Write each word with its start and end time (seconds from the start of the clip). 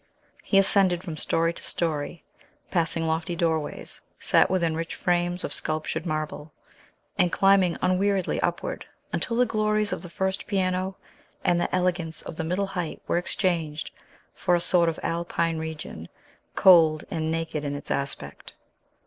He 0.41 0.57
ascended 0.57 1.03
from 1.03 1.15
story 1.15 1.53
to 1.53 1.61
story, 1.61 2.23
passing 2.71 3.05
lofty 3.05 3.35
doorways, 3.35 4.01
set 4.17 4.49
within 4.49 4.73
rich 4.75 4.95
frames 4.95 5.43
of 5.43 5.53
sculptured 5.53 6.07
marble, 6.07 6.51
and 7.19 7.31
climbing 7.31 7.77
unweariedly 7.83 8.41
upward, 8.41 8.87
until 9.13 9.35
the 9.37 9.45
glories 9.45 9.93
of 9.93 10.01
the 10.01 10.09
first 10.09 10.47
piano 10.47 10.97
and 11.43 11.61
the 11.61 11.75
elegance 11.75 12.23
of 12.23 12.35
the 12.35 12.43
middle 12.43 12.65
height 12.65 12.99
were 13.07 13.19
exchanged 13.19 13.91
for 14.33 14.55
a 14.55 14.59
sort 14.59 14.89
of 14.89 14.99
Alpine 15.03 15.59
region, 15.59 16.09
cold 16.55 17.03
and 17.11 17.29
naked 17.31 17.63
in 17.63 17.75
its 17.75 17.91
aspect. 17.91 18.53